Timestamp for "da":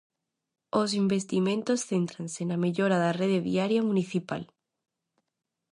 3.03-3.11